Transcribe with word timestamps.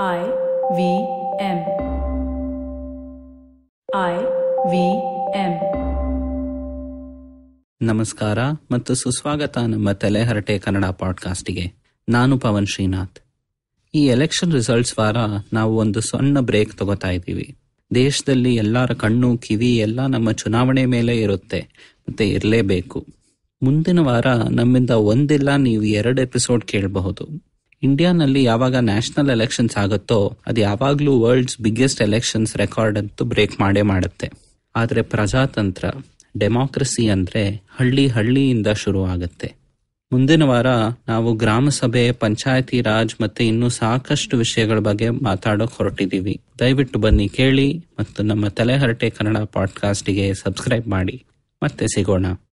I 0.00 0.20
V 0.74 0.78
M. 1.42 1.58
I 3.94 4.14
V 4.70 4.74
M. 5.38 5.52
ನಮಸ್ಕಾರ 7.82 8.38
ಮತ್ತು 8.70 8.94
ಸುಸ್ವಾಗತ 8.94 9.58
ನಮ್ಮ 9.58 9.92
ತಲೆಹರಟೆ 9.92 10.58
ಕನ್ನಡ 10.58 10.84
ಪಾಡ್ಕಾಸ್ಟ್ಗೆ. 10.84 11.72
ನಾನು 12.08 12.38
ಪವನ್ 12.38 12.66
ಶ್ರೀನಾಥ್. 12.66 13.18
ಈ 13.94 14.06
ಎಲೆಕ್ಷನ್ 14.06 14.52
ರಿಸಲ್ಟ್ಸ್ 14.52 14.98
ವಾರ 14.98 15.16
ನಾವು 15.52 15.76
ಒಂದು 15.76 16.00
ಸಣ್ಣ 16.00 16.40
ಬ್ರೇಕ್ 16.40 16.78
ತಗೋತಾ 16.78 17.10
ಇದ್ದೀವಿ. 17.10 17.56
ದೇಶದಲ್ಲಿ 17.94 18.54
ಎಲ್ಲರ 18.54 18.86
ಕಣ್ಣು, 18.86 19.38
ಕಿವಿ 19.38 19.76
ಎಲ್ಲ 19.76 20.06
ನಮ್ಮ 20.06 20.32
ಚುನಾವಣೆ 20.32 20.86
ಮೇಲೆ 20.86 21.16
ಇರುತ್ತೆ. 21.16 21.68
ಮತ್ತೆ 22.08 22.28
ಇರಲೇಬೇಕು. 22.28 23.06
ಮುಂದಿನ 23.62 23.98
ವಾರ 24.00 24.26
ನಮ್ಮಿಂದ 24.50 24.90
ಒಂದಿಲ್ಲ 24.90 25.56
ನೀವು 25.56 25.82
ಎರಡು 25.82 26.22
ಎಪಿಸೋಡ್ 26.22 26.64
ಕೇಳಬಹುದು. 26.64 27.51
ಇಂಡಿಯಾನಲ್ಲಿ 27.82 28.44
ಯಾವಾಗ 28.44 28.76
ನ್ಯಾಷನಲ್ 28.76 29.30
ಎಲೆಕ್ಷನ್ಸ್ 29.30 29.76
ಆಗುತ್ತೋ 29.76 30.36
ಅದು 30.46 30.60
ಯಾವಾಗಲೂ 30.60 31.20
ವರ್ಲ್ಡ್ಸ್ 31.20 31.60
ಬಿಗ್ಗೆಸ್ಟ್ 31.60 32.02
ಎಲೆಕ್ಷನ್ಸ್ 32.02 32.56
ರೆಕಾರ್ಡ್ 32.56 32.98
ಅಂತೂ 32.98 33.24
ಬ್ರೇಕ್ 33.24 33.60
ಮಾಡೇ 33.60 33.82
ಮಾಡುತ್ತೆ. 33.82 34.30
ಆದರೆ 34.76 35.02
ಪ್ರಜಾತಂತ್ರ, 35.02 35.84
ಡೆಮಾಕ್ರಸಿ 36.38 37.08
ಅಂದ್ರೆ 37.08 37.62
ಹಳ್ಳಿ 37.76 38.08
ಹಳ್ಳಿಯಿಂದ 38.08 38.66
ಶುರು 38.66 39.04
ಆಗುತ್ತೆ. 39.04 39.54
ಮುಂದಿನ 40.12 40.42
ವಾರ 40.42 40.66
ನಾವು 41.08 41.34
ಗ್ರಾಮ 41.34 41.68
ಸಭೆ, 41.68 42.12
ಪಂಚಾಯತಿ 42.12 42.80
ರಾಜ್ 42.80 43.14
ಮತ್ತೆ 43.20 43.48
ಇನ್ನೂ 43.48 43.68
ಸಾಕಷ್ಟು 43.68 44.36
ವಿಷಯಗಳ 44.36 44.78
ಬಗ್ಗೆ 44.78 45.10
ಮಾತಾಡೋಕೆ 45.10 45.74
ಹೊರಟಿದ್ದೀವಿ 45.78 46.40
ದಯವಿಟ್ಟು 46.58 46.98
ಬನ್ನಿ 46.98 47.28
ಕೇಳಿ 47.28 47.84
ಮತ್ತು 47.98 48.22
ನಮ್ಮ 48.22 48.48
ತಲೆಹರಟೆ 48.48 49.10
ಕನ್ನಡ 49.10 49.36
ಪಾಡ್ಕಾಸ್ಟ್ಗೆ 49.36 50.34
ಸಬ್ಸ್ಕ್ರೈಬ್ 50.34 50.88
ಮಾಡಿ. 50.88 51.24
ಮತ್ತೆ 51.62 51.86
ಸಿಗೋಣ. 51.86 52.26